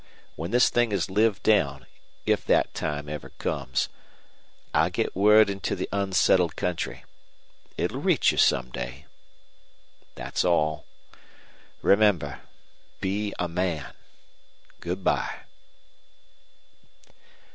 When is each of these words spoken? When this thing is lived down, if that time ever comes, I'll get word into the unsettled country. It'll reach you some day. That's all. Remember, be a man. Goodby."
When 0.35 0.49
this 0.49 0.71
thing 0.71 0.91
is 0.91 1.11
lived 1.11 1.43
down, 1.43 1.85
if 2.25 2.43
that 2.47 2.73
time 2.73 3.07
ever 3.07 3.29
comes, 3.37 3.87
I'll 4.73 4.89
get 4.89 5.15
word 5.15 5.47
into 5.47 5.75
the 5.75 5.87
unsettled 5.91 6.55
country. 6.55 7.05
It'll 7.77 8.01
reach 8.01 8.31
you 8.31 8.39
some 8.39 8.71
day. 8.71 9.05
That's 10.15 10.43
all. 10.43 10.85
Remember, 11.83 12.39
be 12.99 13.35
a 13.37 13.47
man. 13.47 13.93
Goodby." 14.79 15.29